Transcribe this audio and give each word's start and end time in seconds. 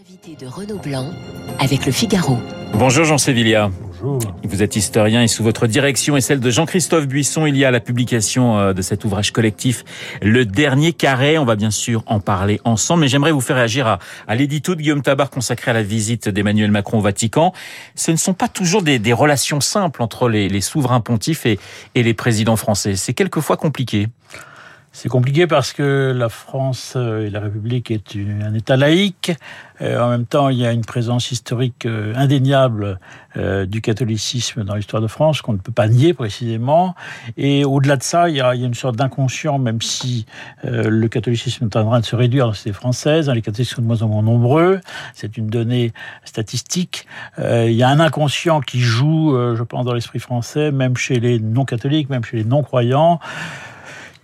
Invité 0.00 0.34
de 0.42 0.48
Renaud 0.48 0.78
Blanc 0.78 1.10
avec 1.58 1.84
le 1.84 1.92
Figaro. 1.92 2.38
Bonjour 2.72 3.04
Jean 3.04 3.18
Sévillia. 3.18 3.70
Bonjour. 4.00 4.18
Vous 4.44 4.62
êtes 4.62 4.74
historien 4.74 5.22
et 5.22 5.28
sous 5.28 5.42
votre 5.42 5.66
direction 5.66 6.16
et 6.16 6.22
celle 6.22 6.40
de 6.40 6.48
Jean-Christophe 6.48 7.06
Buisson, 7.06 7.44
il 7.44 7.54
y 7.54 7.66
a 7.66 7.70
la 7.70 7.80
publication 7.80 8.58
euh, 8.58 8.72
de 8.72 8.80
cet 8.80 9.04
ouvrage 9.04 9.30
collectif 9.30 9.84
Le 10.22 10.46
Dernier 10.46 10.94
Carré. 10.94 11.36
On 11.36 11.44
va 11.44 11.54
bien 11.54 11.70
sûr 11.70 12.02
en 12.06 12.18
parler 12.18 12.60
ensemble, 12.64 13.02
mais 13.02 13.08
j'aimerais 13.08 13.32
vous 13.32 13.42
faire 13.42 13.56
réagir 13.56 13.86
à, 13.86 13.98
à 14.26 14.36
l'édito 14.36 14.74
de 14.74 14.80
Guillaume 14.80 15.02
Tabar 15.02 15.28
consacré 15.28 15.70
à 15.72 15.74
la 15.74 15.82
visite 15.82 16.30
d'Emmanuel 16.30 16.70
Macron 16.70 16.98
au 16.98 17.02
Vatican. 17.02 17.52
Ce 17.94 18.10
ne 18.10 18.16
sont 18.16 18.34
pas 18.34 18.48
toujours 18.48 18.80
des, 18.82 18.98
des 18.98 19.12
relations 19.12 19.60
simples 19.60 20.02
entre 20.02 20.30
les, 20.30 20.48
les 20.48 20.62
souverains 20.62 21.00
pontifs 21.00 21.44
et, 21.44 21.58
et 21.94 22.02
les 22.02 22.14
présidents 22.14 22.56
français. 22.56 22.96
C'est 22.96 23.12
quelquefois 23.12 23.58
compliqué. 23.58 24.08
C'est 24.92 25.08
compliqué 25.08 25.46
parce 25.46 25.72
que 25.72 26.12
la 26.16 26.28
France 26.28 26.94
euh, 26.96 27.24
et 27.24 27.30
la 27.30 27.38
République 27.38 27.92
est 27.92 28.16
un 28.16 28.54
État 28.54 28.76
laïque. 28.76 29.32
Euh, 29.80 30.02
en 30.02 30.10
même 30.10 30.26
temps, 30.26 30.48
il 30.48 30.58
y 30.58 30.66
a 30.66 30.72
une 30.72 30.84
présence 30.84 31.30
historique 31.30 31.86
euh, 31.86 32.12
indéniable 32.16 32.98
du 33.68 33.80
catholicisme 33.80 34.64
dans 34.64 34.74
l'histoire 34.74 35.00
de 35.00 35.06
France 35.06 35.40
qu'on 35.40 35.52
ne 35.52 35.58
peut 35.58 35.70
pas 35.70 35.86
nier 35.86 36.14
précisément. 36.14 36.96
Et 37.36 37.64
au-delà 37.64 37.96
de 37.96 38.02
ça, 38.02 38.28
il 38.28 38.34
y 38.34 38.40
a, 38.40 38.56
une 38.56 38.74
sorte 38.74 38.96
d'inconscient, 38.96 39.60
même 39.60 39.80
si 39.80 40.26
le 40.64 41.06
catholicisme 41.06 41.66
est 41.66 41.76
en 41.76 41.88
train 41.88 42.00
de 42.00 42.04
se 42.04 42.16
réduire 42.16 42.46
dans 42.46 42.50
les 42.50 42.56
sociétés 42.56 42.76
françaises. 42.76 43.28
Hein, 43.28 43.34
les 43.34 43.42
catholiques 43.42 43.70
sont 43.70 43.82
de 43.82 43.86
moins 43.86 44.02
en 44.02 44.08
moins 44.08 44.22
nombreux. 44.22 44.80
C'est 45.14 45.36
une 45.36 45.46
donnée 45.46 45.92
statistique. 46.24 47.06
Il 47.38 47.70
y 47.70 47.84
a 47.84 47.88
un 47.88 48.00
inconscient 48.00 48.60
qui 48.62 48.80
joue, 48.80 49.36
je 49.54 49.62
pense, 49.62 49.84
dans 49.84 49.94
l'esprit 49.94 50.18
français, 50.18 50.72
même 50.72 50.96
chez 50.96 51.20
les 51.20 51.38
non-catholiques, 51.38 52.10
même 52.10 52.24
chez 52.24 52.38
les 52.38 52.44
non-croyants 52.44 53.20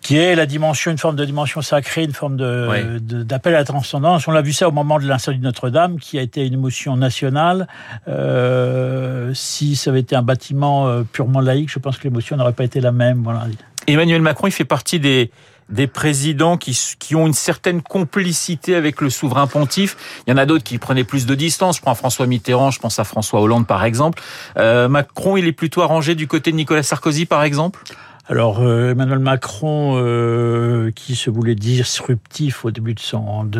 qui 0.06 0.16
est 0.16 0.36
la 0.36 0.46
dimension, 0.46 0.92
une 0.92 0.98
forme 0.98 1.16
de 1.16 1.24
dimension 1.24 1.62
sacrée, 1.62 2.04
une 2.04 2.12
forme 2.12 2.36
de, 2.36 3.00
d'appel 3.00 3.56
à 3.56 3.58
la 3.58 3.64
transcendance. 3.64 4.28
On 4.28 4.30
l'a 4.30 4.40
vu 4.40 4.52
ça 4.52 4.68
au 4.68 4.70
moment 4.70 5.00
de 5.00 5.04
l'incendie 5.04 5.38
de 5.38 5.42
Notre-Dame, 5.42 5.98
qui 5.98 6.16
a 6.16 6.22
été 6.22 6.46
une 6.46 6.52
émotion 6.52 6.96
nationale. 6.96 7.66
Euh, 8.06 9.32
si 9.34 9.74
ça 9.74 9.90
avait 9.90 9.98
été 9.98 10.14
un 10.14 10.22
bâtiment 10.22 10.86
euh, 10.86 11.02
purement 11.02 11.40
laïque, 11.40 11.72
je 11.72 11.80
pense 11.80 11.98
que 11.98 12.04
l'émotion 12.04 12.36
n'aurait 12.36 12.52
pas 12.52 12.62
été 12.62 12.80
la 12.80 12.92
même. 12.92 13.24
Voilà. 13.24 13.46
Emmanuel 13.88 14.22
Macron, 14.22 14.46
il 14.46 14.52
fait 14.52 14.64
partie 14.64 15.00
des, 15.00 15.32
des 15.70 15.88
présidents 15.88 16.56
qui, 16.56 16.78
qui 17.00 17.16
ont 17.16 17.26
une 17.26 17.34
certaine 17.34 17.82
complicité 17.82 18.76
avec 18.76 19.00
le 19.00 19.10
souverain 19.10 19.48
pontife. 19.48 19.96
Il 20.28 20.30
y 20.30 20.32
en 20.32 20.36
a 20.36 20.46
d'autres 20.46 20.62
qui 20.62 20.78
prenaient 20.78 21.02
plus 21.02 21.26
de 21.26 21.34
distance. 21.34 21.78
Je 21.78 21.82
prends 21.82 21.96
François 21.96 22.28
Mitterrand, 22.28 22.70
je 22.70 22.78
pense 22.78 23.00
à 23.00 23.04
François 23.04 23.40
Hollande 23.40 23.66
par 23.66 23.84
exemple. 23.84 24.22
Euh, 24.56 24.86
Macron, 24.86 25.36
il 25.36 25.48
est 25.48 25.52
plutôt 25.52 25.82
arrangé 25.82 26.14
du 26.14 26.28
côté 26.28 26.52
de 26.52 26.56
Nicolas 26.56 26.84
Sarkozy 26.84 27.26
par 27.26 27.42
exemple? 27.42 27.82
Alors 28.28 28.60
euh, 28.60 28.90
Emmanuel 28.90 29.20
Macron, 29.20 30.00
euh, 30.02 30.90
qui 30.90 31.14
se 31.14 31.30
voulait 31.30 31.54
disruptif 31.54 32.64
au 32.64 32.72
début 32.72 32.94
de 32.94 33.00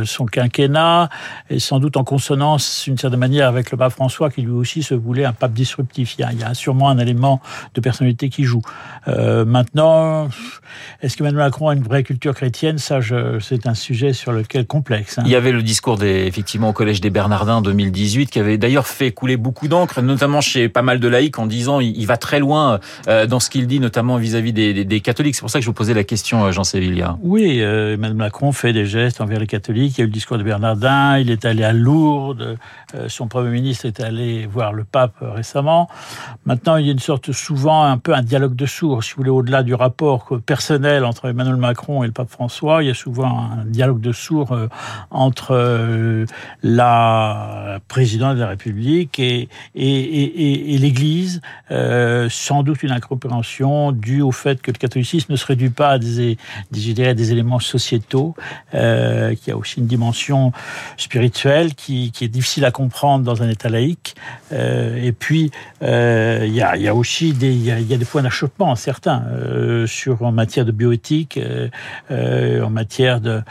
son 0.04 0.26
quinquennat, 0.26 1.08
est 1.50 1.60
sans 1.60 1.78
doute 1.78 1.96
en 1.96 2.02
consonance 2.02 2.82
d'une 2.84 2.98
certaine 2.98 3.20
manière 3.20 3.46
avec 3.46 3.70
le 3.70 3.76
pape 3.76 3.92
François, 3.92 4.28
qui 4.28 4.42
lui 4.42 4.50
aussi 4.50 4.82
se 4.82 4.94
voulait 4.94 5.24
un 5.24 5.32
pape 5.32 5.52
disruptif. 5.52 6.16
Il 6.18 6.22
y 6.22 6.24
a, 6.24 6.32
il 6.32 6.54
sûrement 6.56 6.88
un 6.88 6.98
élément 6.98 7.40
de 7.74 7.80
personnalité 7.80 8.28
qui 8.28 8.42
joue. 8.42 8.60
Euh, 9.06 9.44
maintenant, 9.44 10.28
est-ce 11.00 11.16
qu'Emmanuel 11.16 11.44
Macron 11.44 11.68
a 11.68 11.74
une 11.74 11.84
vraie 11.84 12.02
culture 12.02 12.34
chrétienne? 12.34 12.78
Ça, 12.78 12.98
c'est 13.40 13.68
un 13.68 13.74
sujet 13.74 14.12
sur 14.14 14.32
lequel 14.32 14.66
complexe. 14.66 15.18
hein. 15.18 15.22
Il 15.26 15.30
y 15.30 15.36
avait 15.36 15.52
le 15.52 15.62
discours 15.62 15.96
des, 15.96 16.26
effectivement 16.26 16.70
au 16.70 16.72
collège 16.72 17.00
des 17.00 17.10
Bernardins 17.10 17.56
en 17.56 17.62
2018 17.62 18.30
qui 18.30 18.40
avait 18.40 18.58
d'ailleurs 18.58 18.88
fait 18.88 19.12
couler 19.12 19.36
beaucoup 19.36 19.68
d'encre, 19.68 20.02
notamment 20.02 20.40
chez 20.40 20.68
pas 20.68 20.82
mal 20.82 20.98
de 20.98 21.06
laïcs 21.06 21.38
en 21.38 21.46
disant 21.46 21.78
il, 21.78 21.96
il 21.96 22.06
va 22.06 22.16
très 22.16 22.40
loin 22.40 22.80
dans 23.06 23.38
ce 23.38 23.48
qu'il 23.48 23.68
dit, 23.68 23.78
notamment 23.78 24.16
vis-à-vis 24.16 24.55
des, 24.56 25.00
catholiques. 25.00 25.34
C'est 25.34 25.40
pour 25.40 25.50
ça 25.50 25.58
que 25.58 25.64
je 25.64 25.68
vous 25.68 25.74
posais 25.74 25.94
la 25.94 26.04
question, 26.04 26.44
euh, 26.44 26.52
Jean 26.52 26.64
Sévillia. 26.64 27.18
Oui, 27.22 27.58
euh, 27.60 27.96
Macron 27.96 28.52
fait 28.52 28.72
des 28.72 28.86
gestes 28.86 29.20
envers 29.20 29.38
les 29.38 29.46
catholiques. 29.46 29.98
Il 29.98 30.00
y 30.00 30.02
a 30.02 30.04
eu 30.04 30.08
le 30.08 30.12
discours 30.12 30.38
de 30.38 30.42
Bernardin, 30.42 31.18
il 31.18 31.30
est 31.30 31.44
allé 31.44 31.62
à 31.62 31.72
Lourdes, 31.72 32.58
euh, 32.94 33.08
son 33.08 33.28
Premier 33.28 33.50
ministre 33.50 33.86
est 33.86 34.00
allé 34.00 34.46
voir 34.46 34.72
le 34.72 34.84
pape 34.84 35.14
euh, 35.22 35.30
récemment. 35.30 35.88
Maintenant, 36.44 36.76
il 36.76 36.86
y 36.86 36.88
a 36.88 36.92
une 36.92 36.98
sorte, 36.98 37.32
souvent, 37.32 37.84
un 37.84 37.98
peu 37.98 38.14
un 38.14 38.22
dialogue 38.22 38.56
de 38.56 38.66
sourds, 38.66 39.04
si 39.04 39.12
vous 39.12 39.18
voulez, 39.18 39.30
au-delà 39.30 39.62
du 39.62 39.74
rapport 39.74 40.38
personnel 40.44 41.04
entre 41.04 41.28
Emmanuel 41.28 41.56
Macron 41.56 42.02
et 42.02 42.06
le 42.06 42.12
pape 42.12 42.30
François, 42.30 42.82
il 42.82 42.86
y 42.86 42.90
a 42.90 42.94
souvent 42.94 43.50
un 43.58 43.64
dialogue 43.66 44.00
de 44.00 44.12
sourds 44.12 44.56
entre 45.10 46.26
la 46.62 47.78
présidente 47.88 48.36
de 48.36 48.40
la 48.40 48.48
République 48.48 49.18
et, 49.18 49.48
et, 49.74 50.78
l'Église, 50.78 51.40
sans 51.70 52.62
doute 52.62 52.82
une 52.82 52.92
incompréhension 52.92 53.92
due 53.92 54.22
au 54.22 54.32
fait 54.32 54.45
que 54.54 54.70
le 54.70 54.78
catholicisme 54.78 55.32
ne 55.32 55.36
se 55.36 55.46
réduit 55.46 55.70
pas 55.70 55.90
à 55.90 55.98
des, 55.98 56.38
des, 56.70 56.94
dirais, 56.94 57.14
des 57.14 57.32
éléments 57.32 57.58
sociétaux, 57.58 58.34
euh, 58.74 59.34
qui 59.34 59.50
a 59.50 59.56
aussi 59.56 59.80
une 59.80 59.86
dimension 59.86 60.52
spirituelle 60.96 61.74
qui, 61.74 62.12
qui 62.12 62.24
est 62.24 62.28
difficile 62.28 62.64
à 62.64 62.70
comprendre 62.70 63.24
dans 63.24 63.42
un 63.42 63.48
État 63.48 63.68
laïque. 63.68 64.14
Euh, 64.52 64.96
et 65.02 65.12
puis, 65.12 65.50
euh, 65.82 66.44
il 66.46 66.54
y, 66.54 66.62
a, 66.62 66.76
y 66.76 66.88
a 66.88 66.94
aussi 66.94 67.32
des, 67.32 67.54
y 67.54 67.70
a, 67.70 67.80
y 67.80 67.94
a 67.94 67.96
des 67.96 68.04
points 68.04 68.22
d'achoppement 68.22 68.74
certains 68.76 69.24
euh, 69.30 69.86
sur 69.86 70.22
en 70.22 70.32
matière 70.32 70.64
de 70.64 70.72
bioéthique, 70.72 71.38
en 72.10 72.70
matière 72.70 73.20
de, 73.20 73.42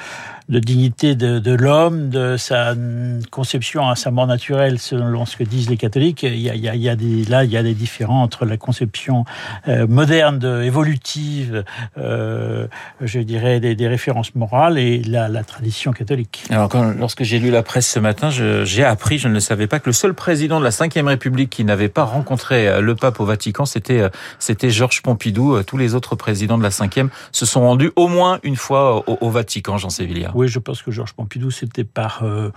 de 0.48 0.60
dignité 0.60 1.16
de, 1.16 1.40
de 1.40 1.52
l'homme, 1.52 2.10
de 2.10 2.38
sa 2.38 2.76
conception 3.32 3.90
à 3.90 3.96
sa 3.96 4.12
mort 4.12 4.28
naturelle, 4.28 4.78
selon 4.80 5.26
ce 5.26 5.38
que 5.38 5.44
disent 5.44 5.70
les 5.70 5.78
catholiques. 5.78 6.24
Il 6.24 6.40
y 6.40 6.50
a, 6.50 6.56
il 6.56 6.82
y 6.82 6.90
a, 6.90 6.96
des, 6.96 7.24
là, 7.26 7.44
il 7.44 7.52
y 7.52 7.58
a 7.58 7.64
des 7.64 7.74
différends 7.74 8.22
entre 8.22 8.46
la 8.46 8.58
conception 8.58 9.26
euh, 9.68 9.88
moderne, 9.88 10.38
de, 10.38 10.62
évolutive, 10.62 11.64
euh, 11.98 12.68
je 13.02 13.20
dirais, 13.20 13.60
des, 13.60 13.76
des 13.76 13.88
références 13.88 14.36
morales 14.36 14.78
et 14.78 15.02
la, 15.02 15.30
la 15.30 15.44
tradition 15.44 15.92
catholique. 15.92 16.44
Alors, 16.50 16.70
quand, 16.70 16.94
lorsque 16.98 17.24
j'ai 17.24 17.40
lu 17.40 17.50
la 17.50 17.64
presse 17.64 17.90
ce 17.90 18.00
matin, 18.00 18.30
j'ai 18.30 18.84
appris, 18.84 19.18
je 19.18 19.28
ne 19.28 19.34
le 19.34 19.40
savais 19.40 19.68
pas, 19.68 19.80
que 19.80 19.90
le 19.90 19.94
seul 19.94 20.14
président 20.14 20.60
de 20.60 20.64
la 20.64 20.70
Ve 20.70 21.08
République 21.08 21.50
qui 21.50 21.64
n'avait 21.64 21.90
pas 21.90 22.04
rencontré 22.04 22.68
euh, 22.68 22.82
le 22.82 22.96
pape 22.96 23.20
au 23.20 23.26
Vatican, 23.26 23.66
c'était 23.66 24.02
euh, 24.02 24.10
c'était 24.38 24.70
Georges 24.70 25.02
Pompidou. 25.02 25.64
Tous 25.64 25.78
les 25.78 25.96
autres 25.96 26.16
présidents 26.16 26.58
de 26.58 26.64
la 26.64 26.70
Ve 26.70 27.10
se 27.32 27.46
sont 27.46 27.62
rendus 27.62 27.92
au 27.96 28.08
moins 28.08 28.40
une 28.44 28.56
fois 28.56 29.10
au, 29.10 29.18
au 29.22 29.30
Vatican, 29.30 29.78
Jean 29.78 29.90
Sévillia. 29.90 30.32
Oui, 30.36 30.50
je 30.50 30.60
pense 30.60 30.82
que 30.82 30.92
Georges 30.92 31.14
Pompidou, 31.14 31.50
c'était 31.50 31.86
par, 31.86 32.24
euh, 32.24 32.52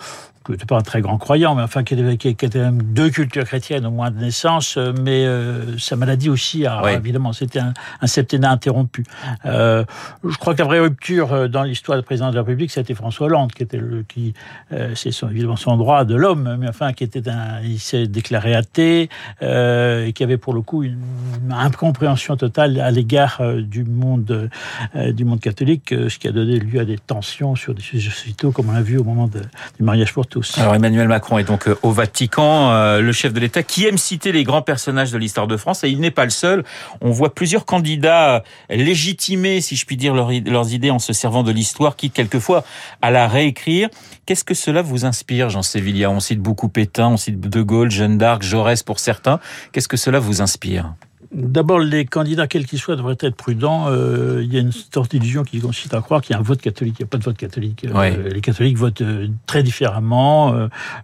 n'était 0.49 0.67
pas 0.67 0.77
un 0.77 0.83
très 0.83 1.01
grand 1.01 1.19
croyant, 1.19 1.55
mais 1.55 1.63
enfin, 1.63 1.85
qui 1.85 1.95
était, 1.95 2.17
qui 2.17 2.45
était 2.45 2.59
même 2.59 2.93
de 2.93 3.09
culture 3.09 3.45
chrétienne 3.45 3.87
au 3.87 3.91
moins 3.91 4.11
de 4.11 4.19
naissance, 4.19 4.77
euh, 4.77 4.93
mais 5.01 5.25
euh, 5.25 5.79
sa 5.79 5.97
maladie 5.97 6.29
aussi, 6.29 6.67
a, 6.67 6.83
Oui. 6.85 6.93
évidemment, 6.93 7.33
c'était 7.33 7.61
un, 7.61 7.75
un 8.01 8.07
septennat 8.07 8.51
interrompu. 8.51 9.05
Euh, 9.47 9.85
je 10.29 10.37
crois 10.39 10.55
que 10.55 10.59
la 10.59 10.65
vraie 10.65 10.81
rupture 10.81 11.49
dans 11.49 11.63
l'histoire 11.63 11.99
du 11.99 12.05
président 12.05 12.31
de 12.31 12.35
la 12.35 12.43
République, 12.43 12.77
été 12.77 12.95
François 12.95 13.27
Hollande, 13.27 13.53
qui 13.53 13.63
était 13.63 13.77
le, 13.79 14.03
qui, 14.03 14.35
euh, 14.73 14.93
c'est 14.95 15.11
son, 15.11 15.29
évidemment 15.29 15.57
son 15.57 15.77
droit 15.77 16.05
de 16.05 16.15
l'homme, 16.15 16.57
mais 16.59 16.69
enfin, 16.69 16.93
qui 16.93 17.05
était 17.05 17.29
un, 17.29 17.61
il 17.63 17.79
s'est 17.79 18.07
déclaré 18.07 18.55
athée, 18.55 19.09
et 19.41 20.13
qui 20.15 20.23
avait 20.25 20.37
pour 20.37 20.55
le 20.55 20.63
coup 20.63 20.83
une, 20.83 20.99
une 21.45 21.53
incompréhension 21.53 22.37
totale 22.37 22.81
à 22.81 22.91
l'égard 22.91 23.41
du 23.57 23.85
monde, 23.85 24.51
du 24.95 25.25
monde 25.25 25.41
catholique, 25.41 25.89
ce 25.91 26.19
qui 26.19 26.29
a 26.29 26.33
donné 26.33 26.59
lieu 26.59 26.81
à 26.81 26.85
des 26.85 26.99
tensions 26.99 27.55
sur 27.55 27.68
sociétaux, 27.81 28.51
comme 28.53 28.69
on 28.69 28.73
l'a 28.73 28.83
vu 28.83 28.99
au 28.99 29.05
moment 29.05 29.29
du 29.29 29.41
mariage 29.83 30.13
pour 30.13 30.27
tous. 30.27 30.57
Alors 30.59 30.75
Emmanuel 30.75 31.09
Macron 31.09 31.39
est 31.39 31.45
donc 31.45 31.69
euh, 31.69 31.79
au 31.83 31.91
Vatican, 31.93 32.71
euh, 32.71 33.01
le 33.01 33.13
chef 33.13 33.33
de 33.33 33.41
l'État 33.41 33.63
qui 33.63 33.87
aime 33.87 33.99
citer 33.99 34.33
les 34.33 34.45
grands 34.45 34.63
personnages 34.63 35.11
de 35.13 35.19
l'histoire 35.19 35.47
de 35.47 35.57
France 35.57 35.85
et 35.85 35.89
il 35.91 36.01
n'est 36.01 36.11
pas 36.11 36.25
le 36.25 36.31
seul. 36.31 36.65
On 37.01 37.11
voit 37.11 37.35
plusieurs 37.35 37.65
candidats 37.65 38.43
légitimer, 38.71 39.61
si 39.61 39.77
je 39.77 39.85
puis 39.87 39.97
dire, 39.97 40.15
leur- 40.15 40.31
leurs 40.47 40.73
idées 40.73 40.91
en 40.91 40.99
se 40.99 41.13
servant 41.13 41.43
de 41.43 41.53
l'histoire, 41.53 41.97
quitte 41.97 42.13
quelquefois 42.15 42.65
à 43.03 43.11
la 43.11 43.29
réécrire. 43.29 43.89
Qu'est-ce 44.27 44.45
que 44.45 44.55
cela 44.55 44.83
vous 44.83 45.05
inspire, 45.05 45.51
Jean 45.51 45.63
Sévillia 45.63 46.11
On 46.11 46.21
cite 46.21 46.41
beaucoup 46.41 46.69
Pétain, 46.69 47.09
on 47.09 47.17
cite 47.17 47.41
De 47.41 47.63
Gaulle, 47.63 47.91
Jeanne 47.91 48.19
d'Arc, 48.19 48.43
Jaurès 48.43 48.83
pour 48.83 48.99
certains. 48.99 49.41
Qu'est-ce 49.73 49.89
que 49.89 49.97
cela 49.97 50.19
vous 50.19 50.43
inspire? 50.43 50.95
D'abord, 51.31 51.79
les 51.79 52.07
candidats, 52.07 52.47
quels 52.47 52.65
qu'ils 52.65 52.79
soient, 52.79 52.97
devraient 52.97 53.17
être 53.21 53.37
prudents. 53.37 53.87
Euh, 53.89 54.41
il 54.43 54.53
y 54.53 54.57
a 54.57 54.61
une 54.61 54.73
sorte 54.73 55.11
d'illusion 55.11 55.43
qui 55.43 55.61
consiste 55.61 55.93
à 55.93 56.01
croire 56.01 56.23
qu'il 56.23 56.33
y 56.33 56.37
a 56.37 56.39
un 56.39 56.43
vote 56.43 56.61
catholique. 56.61 56.97
Il 56.99 57.03
n'y 57.03 57.07
a 57.07 57.11
pas 57.11 57.19
de 57.19 57.25
vote 57.25 57.37
catholique. 57.37 57.85
Euh, 57.85 58.31
les 58.31 58.41
catholiques 58.41 58.79
votent 58.79 59.03
euh, 59.03 59.29
très 59.47 59.63
différemment, 59.63 60.55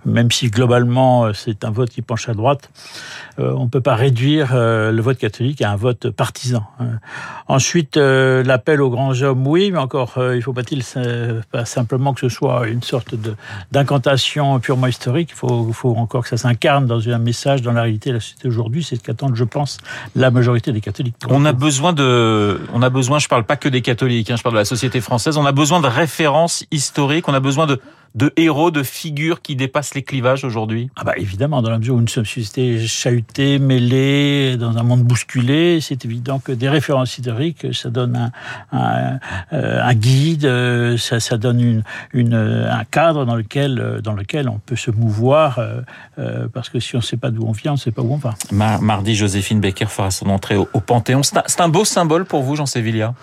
même 0.06 0.30
si 0.30 0.48
globalement 0.48 1.32
c'est 1.34 1.64
un 1.64 1.70
vote 1.70 1.90
qui 1.90 2.00
penche 2.00 2.28
à 2.28 2.34
droite. 2.34 2.70
On 3.36 3.64
ne 3.64 3.68
peut 3.68 3.80
pas 3.80 3.96
réduire 3.96 4.54
le 4.54 5.00
vote 5.00 5.18
catholique 5.18 5.60
à 5.60 5.70
un 5.72 5.76
vote 5.76 6.10
partisan. 6.10 6.64
hein. 6.78 7.00
Ensuite, 7.48 7.96
l'appel 7.96 8.80
aux 8.80 8.90
grands 8.90 9.20
hommes, 9.22 9.46
oui, 9.46 9.70
mais 9.72 9.78
encore, 9.78 10.14
il 10.16 10.36
ne 10.36 10.40
faut 10.40 10.52
pas-il 10.52 10.82
pas 11.50 11.64
simplement 11.64 12.14
que 12.14 12.20
ce 12.20 12.28
soit 12.28 12.68
une 12.68 12.82
sorte 12.82 13.14
d'incantation 13.72 14.60
purement 14.60 14.86
historique. 14.86 15.30
Il 15.32 15.36
faut, 15.36 15.66
il 15.68 15.74
faut 15.74 15.94
encore 15.96 16.22
que 16.22 16.28
ça 16.28 16.36
s'incarne 16.36 16.86
dans 16.86 17.08
un 17.08 17.18
message 17.18 17.62
dans 17.62 17.72
la 17.72 17.82
réalité 17.82 18.10
de 18.10 18.14
la 18.14 18.20
société 18.20 18.48
aujourd'hui. 18.48 18.82
C'est 18.82 18.96
ce 18.96 19.02
qu'attendent, 19.02 19.36
je 19.36 19.44
pense, 19.44 19.78
la 20.14 20.30
majorité 20.30 20.72
des 20.72 20.80
catholiques. 20.80 21.16
On 21.28 21.44
a 21.44 21.52
besoin 21.52 21.92
de, 21.92 22.60
on 22.72 22.82
a 22.82 22.90
besoin, 22.90 23.18
je 23.18 23.28
parle 23.28 23.44
pas 23.44 23.56
que 23.56 23.68
des 23.68 23.82
catholiques, 23.82 24.30
hein, 24.30 24.36
je 24.36 24.42
parle 24.42 24.54
de 24.54 24.60
la 24.60 24.64
société 24.64 25.00
française, 25.00 25.36
on 25.36 25.46
a 25.46 25.52
besoin 25.52 25.80
de 25.80 25.88
références 25.88 26.64
historiques, 26.70 27.28
on 27.28 27.34
a 27.34 27.40
besoin 27.40 27.66
de, 27.66 27.80
de 28.14 28.32
héros, 28.36 28.70
de 28.70 28.82
figures 28.82 29.42
qui 29.42 29.56
dépassent 29.56 29.94
les 29.94 30.02
clivages 30.02 30.44
aujourd'hui? 30.44 30.90
Ah 30.96 31.04
bah 31.04 31.14
évidemment, 31.16 31.62
dans 31.62 31.70
la 31.70 31.78
mesure 31.78 31.96
où 31.96 32.00
nous 32.00 32.08
sommes 32.08 32.24
suscités, 32.24 32.86
chahutés, 32.86 33.58
mêlés, 33.58 34.56
dans 34.56 34.78
un 34.78 34.82
monde 34.82 35.02
bousculé, 35.02 35.80
c'est 35.80 36.04
évident 36.04 36.38
que 36.38 36.52
des 36.52 36.68
références 36.68 37.18
historiques, 37.18 37.66
ça 37.74 37.90
donne 37.90 38.16
un, 38.16 38.32
un, 38.72 39.18
euh, 39.52 39.82
un 39.82 39.94
guide, 39.94 40.44
euh, 40.44 40.96
ça, 40.96 41.18
ça 41.18 41.36
donne 41.36 41.60
une, 41.60 41.82
une, 42.12 42.34
un 42.34 42.84
cadre 42.84 43.24
dans 43.24 43.34
lequel, 43.36 44.00
dans 44.02 44.14
lequel 44.14 44.48
on 44.48 44.58
peut 44.58 44.76
se 44.76 44.90
mouvoir, 44.90 45.58
euh, 46.18 46.48
parce 46.52 46.68
que 46.68 46.78
si 46.80 46.94
on 46.94 46.98
ne 46.98 47.04
sait 47.04 47.16
pas 47.16 47.30
d'où 47.30 47.44
on 47.46 47.52
vient, 47.52 47.72
on 47.72 47.74
ne 47.74 47.80
sait 47.80 47.90
pas 47.90 48.02
où 48.02 48.12
on 48.12 48.16
va. 48.16 48.34
Mardi, 48.52 49.14
Joséphine 49.14 49.60
Becker 49.60 49.86
fera 49.86 50.10
son 50.10 50.28
entrée 50.28 50.56
au, 50.56 50.68
au 50.72 50.80
Panthéon. 50.80 51.22
C'est 51.22 51.38
un, 51.38 51.64
un 51.64 51.68
beau 51.68 51.84
symbole 51.84 52.24
pour 52.24 52.42
vous, 52.42 52.56
Jean 52.56 52.66
Sévillia 52.66 53.14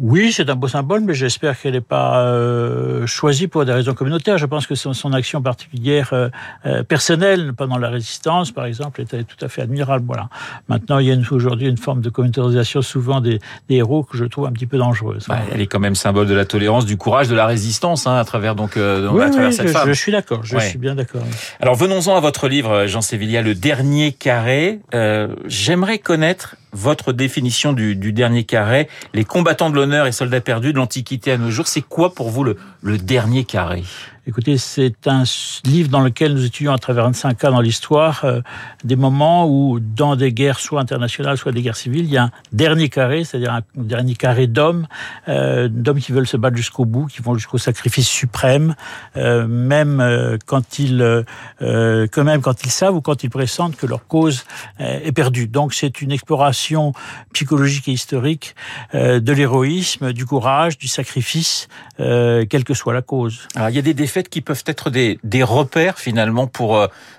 oui, 0.00 0.32
c'est 0.32 0.48
un 0.48 0.54
beau 0.54 0.68
symbole, 0.68 1.00
mais 1.00 1.14
j'espère 1.14 1.60
qu'elle 1.60 1.72
n'est 1.72 1.80
pas 1.80 2.22
euh, 2.22 3.06
choisie 3.06 3.48
pour 3.48 3.64
des 3.64 3.72
raisons 3.72 3.94
communautaires. 3.94 4.38
Je 4.38 4.46
pense 4.46 4.66
que 4.66 4.76
son, 4.76 4.92
son 4.92 5.12
action 5.12 5.42
particulière 5.42 6.10
euh, 6.12 6.28
euh, 6.66 6.84
personnelle 6.84 7.52
pendant 7.52 7.78
la 7.78 7.88
résistance, 7.88 8.52
par 8.52 8.66
exemple, 8.66 9.00
était 9.00 9.24
tout 9.24 9.44
à 9.44 9.48
fait 9.48 9.62
admirable. 9.62 10.04
Voilà. 10.06 10.28
Maintenant, 10.68 10.98
il 11.00 11.08
y 11.08 11.12
a 11.12 11.16
aujourd'hui 11.32 11.68
une 11.68 11.76
forme 11.76 12.00
de 12.00 12.10
communautarisation 12.10 12.80
souvent 12.80 13.20
des, 13.20 13.40
des, 13.68 13.76
héros 13.76 14.04
que 14.04 14.16
je 14.16 14.24
trouve 14.24 14.46
un 14.46 14.52
petit 14.52 14.66
peu 14.66 14.78
dangereuse. 14.78 15.26
Bah, 15.28 15.38
elle 15.52 15.60
est 15.60 15.66
quand 15.66 15.80
même 15.80 15.96
symbole 15.96 16.28
de 16.28 16.34
la 16.34 16.44
tolérance, 16.44 16.86
du 16.86 16.96
courage, 16.96 17.28
de 17.28 17.34
la 17.34 17.46
résistance, 17.46 18.06
hein, 18.06 18.16
à 18.16 18.24
travers 18.24 18.54
donc 18.54 18.76
euh, 18.76 19.08
oui, 19.10 19.22
à 19.22 19.30
travers 19.30 19.48
oui, 19.48 19.54
cette 19.54 19.66
je, 19.66 19.72
femme. 19.72 19.88
Je 19.88 19.92
suis 19.92 20.12
d'accord. 20.12 20.44
Je 20.44 20.56
ouais. 20.56 20.68
suis 20.68 20.78
bien 20.78 20.94
d'accord. 20.94 21.22
Alors 21.60 21.74
venons-en 21.74 22.16
à 22.16 22.20
votre 22.20 22.48
livre, 22.48 22.86
Jean 22.86 23.00
Sévillia, 23.00 23.42
le 23.42 23.54
dernier 23.54 24.12
carré. 24.12 24.80
Euh, 24.94 25.28
J'aimerais 25.46 25.98
connaître 25.98 26.56
votre 26.72 27.12
définition 27.12 27.72
du, 27.72 27.94
dernier 28.12 28.44
carré, 28.44 28.88
les 29.14 29.24
combattants 29.24 29.70
de 29.70 29.74
l'honneur 29.74 30.06
et 30.06 30.12
soldats 30.12 30.40
perdus 30.40 30.72
de 30.72 30.78
l'Antiquité 30.78 31.32
à 31.32 31.38
nos 31.38 31.50
jours. 31.50 31.68
C'est 31.68 31.82
quoi 31.82 32.14
pour 32.14 32.30
vous 32.30 32.44
le 32.44 32.98
dernier 32.98 33.44
carré? 33.44 33.84
Écoutez, 34.28 34.58
c'est 34.58 35.06
un 35.06 35.22
livre 35.64 35.88
dans 35.88 36.02
lequel 36.02 36.34
nous 36.34 36.44
étudions 36.44 36.74
à 36.74 36.76
travers 36.76 37.04
25 37.04 37.38
cas 37.38 37.50
dans 37.50 37.62
l'histoire 37.62 38.26
euh, 38.26 38.42
des 38.84 38.94
moments 38.94 39.48
où, 39.48 39.80
dans 39.80 40.16
des 40.16 40.34
guerres 40.34 40.60
soit 40.60 40.82
internationales, 40.82 41.38
soit 41.38 41.50
des 41.50 41.62
guerres 41.62 41.76
civiles, 41.76 42.04
il 42.04 42.10
y 42.10 42.18
a 42.18 42.24
un 42.24 42.30
dernier 42.52 42.90
carré, 42.90 43.24
c'est-à-dire 43.24 43.54
un 43.54 43.62
dernier 43.74 44.14
carré 44.16 44.46
d'hommes, 44.46 44.86
euh, 45.28 45.68
d'hommes 45.70 45.98
qui 45.98 46.12
veulent 46.12 46.26
se 46.26 46.36
battre 46.36 46.58
jusqu'au 46.58 46.84
bout, 46.84 47.06
qui 47.06 47.22
vont 47.22 47.36
jusqu'au 47.36 47.56
sacrifice 47.56 48.06
suprême, 48.06 48.74
euh, 49.16 49.46
même 49.46 50.36
quand 50.44 50.78
ils, 50.78 51.24
quand 51.58 52.24
même 52.24 52.42
quand 52.42 52.64
ils 52.64 52.70
savent 52.70 52.96
ou 52.96 53.00
quand 53.00 53.24
ils 53.24 53.30
pressentent 53.30 53.76
que 53.76 53.86
leur 53.86 54.06
cause 54.06 54.44
est 54.78 55.12
perdue. 55.12 55.48
Donc, 55.48 55.72
c'est 55.72 56.02
une 56.02 56.12
exploration 56.12 56.92
psychologique 57.32 57.88
et 57.88 57.92
historique 57.92 58.54
de 58.92 59.32
l'héroïsme, 59.32 60.12
du 60.12 60.26
courage, 60.26 60.76
du 60.76 60.86
sacrifice, 60.86 61.68
quelle 61.96 62.64
que 62.64 62.74
soit 62.74 62.92
la 62.92 63.02
cause. 63.02 63.48
Alors, 63.54 63.70
il 63.70 63.76
y 63.76 63.78
a 63.78 63.82
des 63.82 63.94
défaites 63.94 64.17
qui 64.26 64.40
peuvent 64.40 64.64
être 64.66 64.90
des, 64.90 65.20
des 65.22 65.42
repères 65.42 65.98
finalement 65.98 66.46
pour 66.48 66.76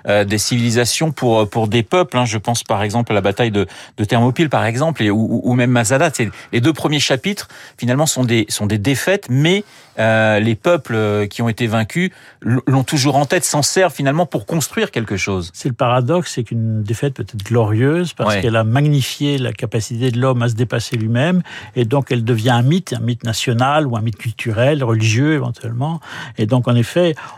euh, 0.08 0.26
des 0.26 0.38
civilisations, 0.38 1.12
pour 1.12 1.50
pour 1.50 1.68
des 1.68 1.84
peuples. 1.84 2.18
Hein. 2.18 2.26
Je 2.26 2.38
pense 2.38 2.64
par 2.64 2.84
exemple 2.84 3.14
à 3.14 3.16
la 3.16 3.22
bataille 3.22 3.52
de, 3.52 3.68
de 3.98 4.04
Thermopyle, 4.04 4.50
par 4.50 4.66
exemple, 4.66 5.04
et, 5.04 5.12
ou, 5.12 5.42
ou 5.44 5.54
même 5.54 5.72
Mazada. 5.72 6.12
Les 6.52 6.62
deux 6.62 6.74
premiers 6.74 7.00
chapitres 7.00 7.48
finalement 7.78 8.06
sont 8.06 8.26
des 8.26 8.46
sont 8.50 8.66
des 8.66 8.78
défaites, 8.78 9.28
mais 9.30 9.64
euh, 10.00 10.40
les 10.40 10.56
peuples 10.56 11.28
qui 11.30 11.42
ont 11.42 11.50
été 11.50 11.68
vaincus 11.68 12.12
l'ont 12.42 12.84
toujours 12.84 13.16
en 13.16 13.26
tête, 13.26 13.44
s'en 13.44 13.62
servent 13.62 13.94
finalement 13.94 14.26
pour 14.26 14.46
construire 14.46 14.92
quelque 14.92 15.18
chose. 15.18 15.52
C'est 15.54 15.70
le 15.70 15.76
paradoxe, 15.76 16.34
c'est 16.36 16.44
qu'une 16.44 16.84
défaite 16.84 17.14
peut 17.16 17.24
être 17.24 17.38
glorieuse 17.44 18.14
parce 18.14 18.36
ouais. 18.36 18.42
qu'elle 18.42 18.56
a 18.56 18.64
magnifié 18.64 19.38
la 19.38 19.52
capacité 19.52 20.10
de 20.12 20.20
l'homme 20.20 20.42
à 20.42 20.50
se 20.50 20.56
dépasser 20.56 20.96
lui-même, 20.96 21.42
et 21.76 21.86
donc 21.86 22.12
elle 22.12 22.24
devient 22.24 22.52
un 22.52 22.62
mythe, 22.62 22.94
un 22.94 23.02
mythe 23.02 23.24
national 23.24 23.88
ou 23.88 23.98
un 23.98 24.02
mythe 24.02 24.18
culturel, 24.18 24.84
religieux 24.84 25.34
éventuellement. 25.34 26.00
Et 26.38 26.46
donc 26.46 26.68
en 26.68 26.76
effet, 26.76 26.89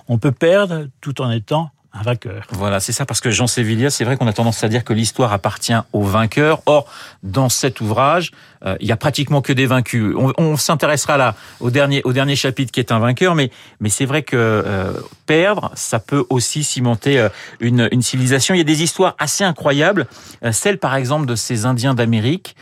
on 0.07 0.17
peut 0.17 0.31
perdre 0.31 0.87
tout 1.01 1.21
en 1.21 1.31
étant 1.31 1.71
un 1.93 2.03
vainqueur. 2.03 2.45
Voilà, 2.51 2.79
c'est 2.79 2.93
ça, 2.93 3.05
parce 3.05 3.19
que 3.19 3.31
Jean 3.31 3.47
Sévillia, 3.47 3.89
c'est 3.89 4.05
vrai 4.05 4.15
qu'on 4.15 4.27
a 4.27 4.33
tendance 4.33 4.63
à 4.63 4.69
dire 4.69 4.83
que 4.83 4.93
l'histoire 4.93 5.33
appartient 5.33 5.73
aux 5.91 6.03
vainqueurs. 6.03 6.61
Or, 6.65 6.87
dans 7.23 7.49
cet 7.49 7.81
ouvrage, 7.81 8.31
euh, 8.65 8.77
il 8.79 8.87
y 8.87 8.91
a 8.91 8.97
pratiquement 8.97 9.41
que 9.41 9.51
des 9.51 9.65
vaincus. 9.65 10.15
On, 10.37 10.55
s'intéressera 10.55 11.17
là 11.17 11.35
au 11.59 11.71
dernier, 11.71 12.01
au 12.03 12.13
dernier 12.13 12.35
chapitre 12.35 12.71
qui 12.71 12.79
est 12.79 12.91
un 12.91 12.99
vainqueur, 12.99 13.35
mais, 13.35 13.51
mais 13.79 13.89
c'est 13.89 14.05
vrai 14.05 14.21
que 14.21 14.37
euh, 14.37 14.93
perdre, 15.25 15.71
ça 15.75 15.99
peut 15.99 16.23
aussi 16.29 16.63
cimenter 16.63 17.19
euh, 17.19 17.29
une, 17.59 17.89
une 17.91 18.01
civilisation. 18.01 18.53
Il 18.53 18.59
y 18.59 18.61
a 18.61 18.65
des 18.65 18.83
histoires 18.83 19.15
assez 19.17 19.43
incroyables, 19.43 20.07
celle 20.51 20.77
par 20.77 20.95
exemple 20.95 21.25
de 21.25 21.35
ces 21.35 21.65
Indiens 21.65 21.93
d'Amérique, 21.93 22.55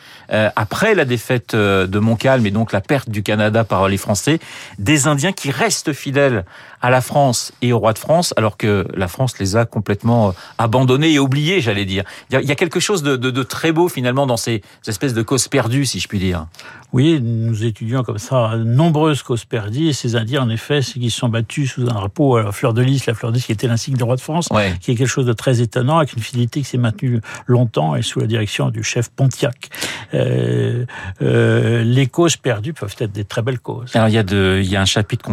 après 0.56 0.96
la 0.96 1.06
défaite 1.06 1.56
de 1.56 2.00
Montcalm 2.00 2.46
et 2.46 2.52
donc 2.52 2.72
la 2.72 2.82
perte 2.82 3.10
du 3.10 3.24
Canada 3.24 3.64
par 3.64 3.88
les 3.88 3.98
Français, 3.98 4.40
des 4.78 5.08
Indiens 5.08 5.32
qui 5.32 5.50
restent 5.50 5.94
fidèles 5.94 6.46
à 6.82 6.90
la 6.90 7.02
France 7.02 7.52
et 7.62 7.74
au 7.74 7.80
roi 7.80 7.94
de 7.94 8.00
France, 8.00 8.34
alors 8.38 8.58
que 8.58 8.88
la 8.94 9.08
France 9.08 9.19
les 9.40 9.56
a 9.56 9.66
complètement 9.66 10.34
abandonnés 10.58 11.14
et 11.14 11.20
oubliés, 11.20 11.62
j'allais 11.62 11.86
dire. 11.86 12.04
Il 12.32 12.42
y 12.42 12.52
a 12.52 12.56
quelque 12.56 12.80
chose 12.80 13.04
de, 13.04 13.16
de, 13.16 13.32
de, 13.32 13.44
très 13.44 13.72
beau 13.72 13.90
finalement 13.90 14.28
dans 14.28 14.38
ces 14.38 14.62
espèces 14.88 15.14
de 15.14 15.22
causes 15.22 15.48
perdues, 15.48 15.86
si 15.86 16.00
je 16.00 16.08
puis 16.08 16.20
dire. 16.20 16.48
Oui, 16.92 17.20
nous 17.22 17.64
étudions 17.64 18.04
comme 18.04 18.18
ça 18.18 18.54
nombreuses 18.58 19.22
causes 19.22 19.46
perdues. 19.46 19.90
Et 19.90 19.94
ces 19.94 20.16
Indiens, 20.16 20.42
en 20.42 20.50
effet, 20.50 20.82
c'est 20.82 21.00
qu'ils 21.00 21.12
sont 21.12 21.30
battus 21.30 21.74
sous 21.74 21.82
un 21.84 21.94
drapeau 21.94 22.38
à 22.38 22.44
la 22.44 22.52
fleur 22.52 22.74
de 22.74 22.82
lys, 22.82 23.06
la 23.06 23.14
fleur 23.14 23.32
de 23.32 23.38
lys 23.38 23.46
qui 23.46 23.52
était 23.52 23.68
l'insigne 23.68 23.96
du 23.96 24.04
roi 24.04 24.16
de 24.16 24.22
France, 24.22 24.48
ouais. 24.52 24.74
qui 24.82 24.92
est 24.92 24.96
quelque 24.96 25.08
chose 25.08 25.26
de 25.26 25.34
très 25.34 25.62
étonnant, 25.62 25.98
avec 25.98 26.14
une 26.14 26.24
fidélité 26.24 26.62
qui 26.62 26.68
s'est 26.68 26.78
maintenue 26.78 27.22
longtemps 27.46 27.96
et 27.96 28.02
sous 28.02 28.20
la 28.20 28.28
direction 28.28 28.70
du 28.70 28.84
chef 28.84 29.10
Pontiac. 29.10 29.70
Euh, 30.14 30.86
euh, 31.22 31.84
les 31.84 32.08
causes 32.08 32.38
perdues 32.38 32.74
peuvent 32.74 32.96
être 33.00 33.12
des 33.12 33.24
très 33.24 33.44
belles 33.44 33.60
causes. 33.60 33.96
Alors 33.96 34.08
il 34.08 34.14
y 34.14 34.18
a 34.18 34.24
de, 34.24 34.60
il 34.64 34.70
y 34.70 34.76
a 34.76 34.82
un 34.82 34.86
chapitre 34.86 35.30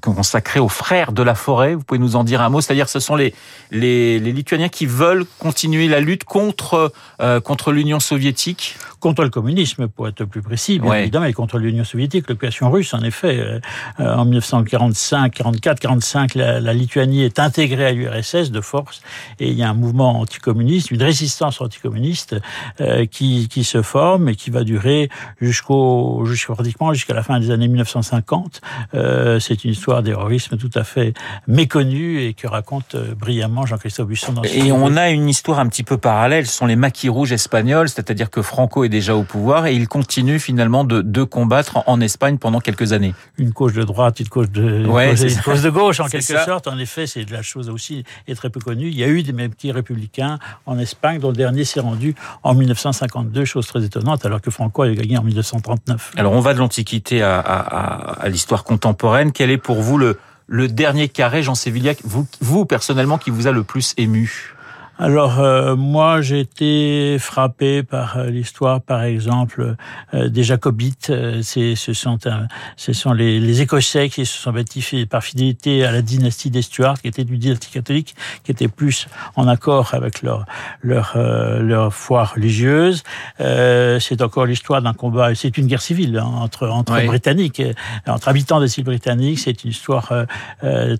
consacré 0.00 0.60
aux 0.60 0.68
frères 0.68 1.12
de 1.12 1.22
la 1.22 1.34
forêt. 1.34 1.74
Vous 1.74 1.82
pouvez 1.82 2.00
nous 2.00 2.16
en 2.16 2.24
dire 2.24 2.42
un 2.42 2.50
mot? 2.50 2.60
C'est-à-dire, 2.60 2.88
ce 2.88 3.00
sont 3.00 3.16
les, 3.16 3.27
les, 3.70 4.18
les 4.18 4.32
Lituaniens 4.32 4.68
qui 4.68 4.86
veulent 4.86 5.24
continuer 5.38 5.88
la 5.88 6.00
lutte 6.00 6.24
contre 6.24 6.92
euh, 7.20 7.40
contre 7.40 7.72
l'Union 7.72 8.00
soviétique, 8.00 8.76
contre 9.00 9.22
le 9.22 9.30
communisme, 9.30 9.88
pour 9.88 10.08
être 10.08 10.24
plus 10.24 10.42
précis, 10.42 10.78
bien 10.78 10.90
ouais. 10.90 11.02
évidemment, 11.02 11.26
et 11.26 11.32
contre 11.32 11.58
l'Union 11.58 11.84
soviétique, 11.84 12.28
l'occupation 12.28 12.70
russe. 12.70 12.94
En 12.94 13.02
effet, 13.02 13.38
euh, 13.38 13.60
en 13.98 14.24
1945, 14.24 15.32
44, 15.34 15.80
45, 15.80 16.34
la, 16.34 16.60
la 16.60 16.72
Lituanie 16.72 17.22
est 17.22 17.38
intégrée 17.38 17.86
à 17.86 17.92
l'URSS 17.92 18.50
de 18.50 18.60
force, 18.60 19.02
et 19.38 19.48
il 19.48 19.54
y 19.54 19.62
a 19.62 19.68
un 19.68 19.74
mouvement 19.74 20.20
anticommuniste, 20.20 20.90
une 20.90 21.02
résistance 21.02 21.60
anticommuniste 21.60 22.36
euh, 22.80 23.06
qui, 23.06 23.48
qui 23.48 23.64
se 23.64 23.82
forme 23.82 24.28
et 24.28 24.34
qui 24.34 24.50
va 24.50 24.64
durer 24.64 25.08
jusqu'au, 25.40 26.24
jusqu'à 26.24 26.54
pratiquement 26.54 26.92
jusqu'à 26.92 27.14
la 27.14 27.22
fin 27.22 27.40
des 27.40 27.50
années 27.50 27.68
1950. 27.68 28.60
Euh, 28.94 29.40
c'est 29.40 29.64
une 29.64 29.72
histoire 29.72 30.02
d'héroïsme 30.02 30.56
tout 30.56 30.70
à 30.74 30.84
fait 30.84 31.14
méconnue 31.46 32.22
et 32.22 32.34
que 32.34 32.46
raconte 32.46 32.94
euh, 32.94 33.14
brillamment 33.18 33.66
Jean-Christophe 33.66 34.08
Busson. 34.08 34.32
Dans 34.32 34.42
et 34.42 34.72
on 34.72 34.96
a 34.96 35.10
une 35.10 35.28
histoire 35.28 35.58
un 35.58 35.66
petit 35.66 35.82
peu 35.82 35.98
parallèle. 35.98 36.46
Ce 36.46 36.56
sont 36.56 36.66
les 36.66 36.76
maquis 36.76 37.08
rouges 37.08 37.32
espagnols, 37.32 37.88
c'est-à-dire 37.88 38.30
que 38.30 38.42
Franco 38.42 38.84
est 38.84 38.88
déjà 38.88 39.14
au 39.16 39.22
pouvoir 39.22 39.66
et 39.66 39.74
il 39.74 39.88
continue 39.88 40.38
finalement 40.38 40.84
de, 40.84 41.02
de 41.02 41.22
combattre 41.24 41.82
en 41.86 42.00
Espagne 42.00 42.38
pendant 42.38 42.60
quelques 42.60 42.92
années. 42.92 43.14
Une 43.36 43.52
cause 43.52 43.74
de 43.74 43.82
droite, 43.82 44.20
une 44.20 44.28
cause 44.28 44.50
de, 44.50 44.86
ouais, 44.86 45.10
cause, 45.10 45.22
une 45.22 45.40
cause 45.42 45.62
de 45.62 45.70
gauche 45.70 46.00
en 46.00 46.06
quelque 46.06 46.22
ça. 46.22 46.44
sorte. 46.44 46.66
En 46.68 46.78
effet, 46.78 47.06
c'est 47.06 47.24
de 47.24 47.32
la 47.32 47.42
chose 47.42 47.68
aussi 47.68 48.04
est 48.26 48.34
très 48.34 48.50
peu 48.50 48.60
connue. 48.60 48.88
Il 48.88 48.96
y 48.96 49.04
a 49.04 49.08
eu 49.08 49.22
des 49.22 49.32
petits 49.48 49.72
républicains 49.72 50.38
en 50.66 50.78
Espagne, 50.78 51.18
dont 51.18 51.30
le 51.30 51.36
dernier 51.36 51.64
s'est 51.64 51.80
rendu 51.80 52.14
en 52.42 52.54
1952, 52.54 53.44
chose 53.44 53.66
très 53.66 53.84
étonnante, 53.84 54.24
alors 54.24 54.40
que 54.40 54.50
Franco 54.50 54.82
avait 54.82 54.94
gagné 54.94 55.18
en 55.18 55.22
1939. 55.22 56.12
Alors 56.16 56.32
on 56.32 56.40
va 56.40 56.54
de 56.54 56.58
l'Antiquité 56.58 57.22
à, 57.22 57.38
à, 57.38 58.22
à 58.22 58.28
l'histoire 58.28 58.64
contemporaine. 58.64 59.32
Quel 59.32 59.50
est 59.50 59.58
pour 59.58 59.80
vous 59.80 59.98
le, 59.98 60.18
le 60.48 60.66
dernier 60.66 61.08
carré, 61.08 61.42
Jean 61.42 61.54
Sévillac, 61.54 61.98
vous, 62.04 62.26
vous 62.40 62.64
personnellement, 62.64 63.18
qui 63.18 63.30
vous 63.30 63.46
a 63.46 63.52
le 63.52 63.62
plus 63.62 63.94
ému? 63.98 64.54
Alors 65.00 65.38
euh, 65.38 65.76
moi 65.76 66.22
j'ai 66.22 66.40
été 66.40 67.18
frappé 67.20 67.84
par 67.84 68.16
euh, 68.16 68.30
l'histoire 68.30 68.80
par 68.80 69.04
exemple 69.04 69.76
euh, 70.12 70.28
des 70.28 70.42
Jacobites. 70.42 71.12
C'est 71.42 71.76
ce 71.76 71.92
sont 71.92 72.26
un, 72.26 72.48
ce 72.76 72.92
sont 72.92 73.12
les, 73.12 73.38
les, 73.38 73.60
Écossais 73.60 74.08
qui 74.08 74.26
se 74.26 74.36
sont 74.36 74.50
bâtis 74.50 75.06
par 75.06 75.22
fidélité 75.22 75.84
à 75.84 75.92
la 75.92 76.02
dynastie 76.02 76.50
des 76.50 76.62
Stuarts, 76.62 77.00
qui 77.00 77.06
était 77.06 77.22
du 77.22 77.38
dynastie 77.38 77.70
catholique, 77.70 78.16
qui 78.42 78.50
était 78.50 78.66
plus 78.66 79.06
en 79.36 79.46
accord 79.46 79.94
avec 79.94 80.22
leur 80.22 80.46
leur 80.82 81.16
leur 81.16 81.94
foi 81.94 82.24
religieuse. 82.24 83.04
c'est 83.38 84.20
encore 84.20 84.46
l'histoire 84.46 84.82
d'un 84.82 84.94
combat. 84.94 85.34
C'est 85.34 85.58
une 85.58 85.66
guerre 85.66 85.82
civile 85.82 86.18
hein, 86.18 86.24
entre 86.24 86.68
entre 86.68 86.94
oui. 86.94 87.06
Britanniques, 87.06 87.62
entre 88.06 88.28
habitants 88.28 88.60
des 88.60 88.78
îles 88.78 88.84
britanniques. 88.84 89.38
C'est 89.38 89.62
une 89.62 89.70
histoire 89.70 90.12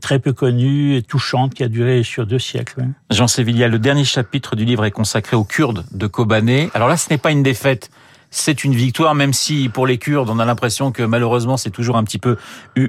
très 0.01 0.19
peu 0.21 0.33
connue 0.33 0.97
et 0.97 1.03
touchante 1.03 1.55
qui 1.55 1.65
a 1.65 1.69
duré 1.69 2.05
sur 2.05 2.27
deux 2.27 2.39
siècles. 2.39 2.85
Jean 3.11 3.27
Sévillia, 3.27 3.67
le 3.69 3.79
dernier 3.89 4.05
chapitre 4.05 4.55
du 4.55 4.67
livre 4.67 4.85
est 4.85 4.91
consacré 4.91 5.35
aux 5.35 5.45
Kurdes 5.45 5.87
de 5.93 6.07
Kobané. 6.07 6.69
Alors 6.75 6.89
là, 6.89 6.99
ce 6.99 7.09
n'est 7.09 7.17
pas 7.17 7.31
une 7.31 7.43
défaite, 7.43 7.91
c'est 8.31 8.63
une 8.63 8.75
victoire, 8.75 9.15
même 9.15 9.33
si 9.33 9.71
pour 9.71 9.87
les 9.87 9.97
Kurdes, 9.97 10.29
on 10.29 10.39
a 10.39 10.45
l'impression 10.45 10.93
que 10.93 11.03
malheureusement, 11.03 11.57
c'est 11.57 11.71
toujours 11.71 11.97
un 11.97 12.05
petit 12.05 12.19
peu 12.19 12.37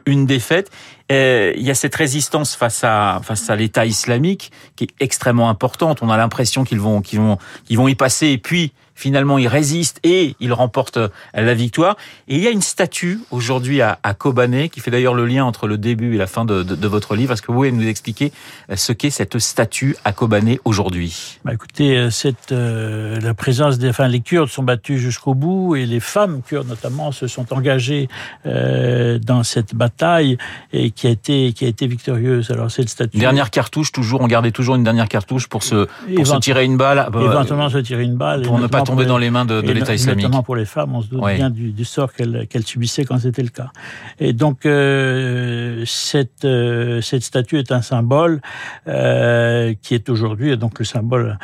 une 0.05 0.25
défaite. 0.25 0.69
Et 1.07 1.53
il 1.55 1.63
y 1.63 1.71
a 1.71 1.73
cette 1.73 1.95
résistance 1.95 2.53
face 2.53 2.83
à 2.83 3.21
l'État 3.55 3.85
islamique 3.85 4.51
qui 4.75 4.83
est 4.83 4.93
extrêmement 4.99 5.49
importante. 5.49 5.99
On 6.01 6.09
a 6.09 6.17
l'impression 6.17 6.65
qu'ils 6.65 6.81
vont 6.81 6.99
qu'ils 6.99 7.21
vont 7.21 7.37
qu'ils 7.63 7.77
vont 7.77 7.87
y 7.87 7.95
passer 7.95 8.27
et 8.27 8.37
puis 8.37 8.73
finalement 8.99 9.37
il 9.37 9.47
résiste 9.47 9.99
et 10.03 10.35
il 10.39 10.53
remporte 10.53 10.99
la 11.33 11.53
victoire. 11.53 11.95
Et 12.27 12.35
il 12.35 12.41
y 12.41 12.47
a 12.47 12.51
une 12.51 12.61
statue 12.61 13.19
aujourd'hui 13.31 13.81
à, 13.81 13.99
à 14.03 14.13
Kobané 14.13 14.69
qui 14.69 14.79
fait 14.79 14.91
d'ailleurs 14.91 15.13
le 15.15 15.25
lien 15.25 15.45
entre 15.45 15.67
le 15.67 15.77
début 15.77 16.15
et 16.15 16.17
la 16.17 16.27
fin 16.27 16.45
de, 16.45 16.63
de, 16.63 16.75
de 16.75 16.87
votre 16.87 17.15
livre. 17.15 17.33
Est-ce 17.33 17.41
que 17.41 17.47
vous 17.47 17.59
pouvez 17.59 17.71
nous 17.71 17.87
expliquer 17.87 18.31
ce 18.75 18.91
qu'est 18.93 19.09
cette 19.09 19.39
statue 19.39 19.95
à 20.03 20.11
Kobané 20.11 20.59
aujourd'hui? 20.65 21.39
Bah 21.45 21.53
Écoutez, 21.53 22.09
cette, 22.11 22.51
euh, 22.51 23.19
la 23.19 23.33
présence 23.33 23.77
des, 23.77 23.89
enfin, 23.89 24.07
les 24.07 24.21
Kurdes 24.21 24.49
sont 24.49 24.63
battus 24.63 24.99
jusqu'au 24.99 25.33
bout 25.33 25.75
et 25.75 25.85
les 25.85 25.99
femmes 25.99 26.41
kurdes 26.41 26.67
notamment 26.67 27.11
se 27.11 27.27
sont 27.27 27.51
engagées 27.53 28.07
euh, 28.45 29.19
dans 29.19 29.43
cette 29.43 29.75
bataille 29.75 30.37
et 30.73 30.91
qui 30.91 31.07
a 31.07 31.09
été 31.09 31.53
qui 31.53 31.65
a 31.65 31.67
été 31.67 31.87
victorieuse. 31.87 32.51
Alors 32.51 32.71
cette 32.71 32.89
statue. 32.89 33.17
Dernière 33.17 33.49
cartouche, 33.49 33.91
toujours 33.91 34.21
on 34.21 34.27
gardait 34.27 34.51
toujours 34.51 34.75
une 34.75 34.83
dernière 34.83 35.07
cartouche 35.07 35.47
pour 35.47 35.63
se 35.63 35.87
pour 36.15 36.27
se 36.27 36.37
tirer 36.37 36.65
une 36.65 36.77
balle. 36.77 37.09
Euh, 37.13 37.31
éventuellement 37.31 37.69
se 37.69 37.77
tirer 37.79 38.03
une 38.03 38.15
balle 38.15 38.41
pour 38.41 38.59
ne 38.59 38.67
pas 38.67 38.81
tomber 38.89 39.05
dans 39.05 39.17
les 39.17 39.29
mains 39.29 39.45
de, 39.45 39.61
de 39.61 39.71
l'État 39.71 39.93
islamique. 39.93 40.25
Notamment 40.25 40.43
pour 40.43 40.55
les 40.55 40.65
femmes, 40.65 40.95
on 40.95 41.01
se 41.01 41.07
doute 41.07 41.25
bien 41.35 41.49
du, 41.49 41.71
du 41.71 41.85
sort 41.85 42.13
qu'elles 42.13 42.47
qu'elles 42.47 42.65
subissaient 42.65 43.05
quand 43.05 43.19
c'était 43.19 43.43
le 43.43 43.49
cas. 43.49 43.71
Et 44.19 44.33
donc 44.33 44.65
euh, 44.65 45.83
cette 45.85 46.45
euh, 46.45 47.01
cette 47.01 47.23
statue 47.23 47.57
est 47.57 47.71
un 47.71 47.81
symbole 47.81 48.41
euh, 48.87 49.73
qui 49.81 49.95
est 49.95 50.09
aujourd'hui 50.09 50.55
donc 50.57 50.79
le 50.79 50.85
symbole 50.85 51.37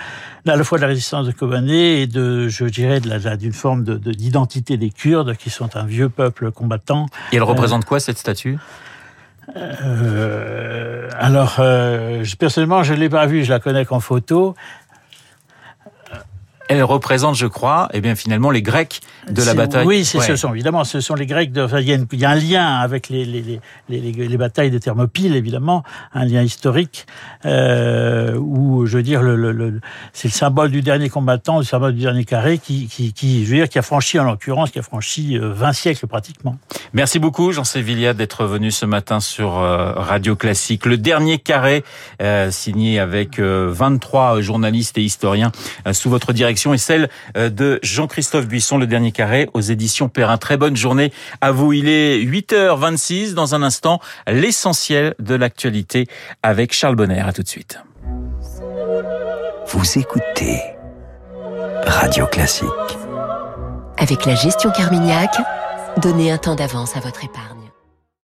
à 0.47 0.55
la 0.55 0.63
fois 0.63 0.77
de 0.77 0.83
la 0.83 0.89
résistance 0.89 1.25
de 1.25 1.31
Kobané 1.31 2.01
et 2.01 2.07
de 2.07 2.47
je 2.47 2.65
dirais 2.65 2.99
de 2.99 3.35
d'une 3.35 3.53
forme 3.53 3.83
de 3.83 3.97
d'identité 3.97 4.77
des 4.77 4.89
Kurdes 4.89 5.35
qui 5.35 5.49
sont 5.49 5.75
un 5.75 5.85
vieux 5.85 6.09
peuple 6.09 6.51
combattant. 6.51 7.07
Et 7.31 7.37
elle 7.37 7.43
représente 7.43 7.85
quoi 7.85 7.99
cette 7.99 8.17
statue? 8.17 8.57
Euh, 9.55 11.07
alors, 11.17 11.57
euh, 11.59 12.23
personnellement, 12.39 12.83
je 12.83 12.93
ne 12.93 12.99
l'ai 12.99 13.09
pas 13.09 13.25
vue, 13.25 13.43
je 13.43 13.51
la 13.51 13.59
connais 13.59 13.85
qu'en 13.85 13.99
photo 13.99 14.55
elle 16.67 16.83
représente, 16.83 17.35
je 17.35 17.45
crois, 17.45 17.89
eh 17.93 18.01
bien 18.01 18.15
finalement 18.15 18.49
les 18.49 18.61
Grecs 18.61 19.01
de 19.29 19.43
la 19.43 19.53
bataille. 19.53 19.85
Oui, 19.85 20.05
c'est 20.05 20.17
ouais. 20.17 20.25
ce 20.25 20.35
sont 20.35 20.53
évidemment, 20.53 20.83
ce 20.83 20.99
sont 20.99 21.15
les 21.15 21.25
Grecs. 21.25 21.51
De, 21.51 21.61
enfin, 21.61 21.79
il, 21.79 21.87
y 21.87 21.91
a 21.91 21.95
une, 21.95 22.07
il, 22.11 22.19
y 22.19 22.25
a 22.25 22.29
un 22.31 22.35
lien 22.35 22.75
avec 22.77 23.09
les, 23.09 23.25
les, 23.25 23.59
les, 23.89 23.99
les, 23.99 24.37
batailles 24.37 24.71
de 24.71 24.77
Thermopyles, 24.77 25.35
évidemment, 25.35 25.83
un 26.13 26.25
lien 26.25 26.41
historique 26.41 27.05
euh, 27.45 28.35
où, 28.37 28.85
je 28.85 28.97
veux 28.97 29.03
dire, 29.03 29.21
le, 29.21 29.35
le, 29.35 29.51
le 29.51 29.79
c'est 30.13 30.27
le 30.27 30.33
symbole 30.33 30.71
du 30.71 30.81
dernier 30.81 31.09
combattant, 31.09 31.59
le 31.59 31.63
symbole 31.63 31.93
du 31.93 32.01
dernier 32.01 32.25
carré, 32.25 32.57
qui, 32.57 32.87
qui, 32.87 33.13
qui 33.13 33.45
je 33.45 33.51
veux 33.51 33.57
dire, 33.57 33.69
qui 33.69 33.79
a 33.79 33.83
franchi, 33.83 34.19
en 34.19 34.23
l'occurrence, 34.23 34.71
qui 34.71 34.79
a 34.79 34.83
franchi 34.83 35.37
20 35.39 35.73
siècles 35.73 36.07
pratiquement. 36.07 36.57
Merci 36.93 37.19
beaucoup, 37.19 37.51
Jean 37.51 37.63
Sévillia, 37.63 38.13
d'être 38.13 38.45
venu 38.45 38.71
ce 38.71 38.85
matin 38.85 39.19
sur 39.19 39.59
euh, 39.59 39.93
Radio 39.93 40.35
Classique. 40.35 40.85
Le 40.85 40.97
dernier 40.97 41.37
carré, 41.37 41.83
euh, 42.21 42.49
signé 42.49 42.99
avec 42.99 43.39
23 43.39 44.41
journalistes 44.41 44.97
et 44.97 45.03
historiens 45.03 45.51
sous 45.91 46.09
votre 46.09 46.33
direction 46.33 46.54
et 46.55 46.77
celle 46.77 47.09
de 47.35 47.79
Jean-Christophe 47.83 48.47
Buisson, 48.47 48.77
le 48.77 48.87
dernier 48.87 49.11
carré 49.11 49.49
aux 49.53 49.61
éditions 49.61 50.09
Perrin. 50.09 50.37
Très 50.37 50.57
bonne 50.57 50.75
journée 50.75 51.11
à 51.41 51.51
vous. 51.51 51.73
Il 51.73 51.87
est 51.89 52.19
8h26. 52.19 53.33
Dans 53.33 53.55
un 53.55 53.63
instant, 53.63 53.99
l'essentiel 54.27 55.15
de 55.19 55.35
l'actualité 55.35 56.07
avec 56.43 56.73
Charles 56.73 56.95
Bonner. 56.95 57.19
À 57.19 57.33
tout 57.33 57.43
de 57.43 57.47
suite. 57.47 57.79
Vous 59.67 59.99
écoutez 59.99 60.61
Radio 61.85 62.25
Classique. 62.27 62.67
Avec 63.97 64.25
la 64.25 64.35
gestion 64.35 64.71
Carmignac, 64.71 65.37
donnez 65.97 66.31
un 66.31 66.37
temps 66.37 66.55
d'avance 66.55 66.95
à 66.95 66.99
votre 66.99 67.23
épargne. 67.23 67.64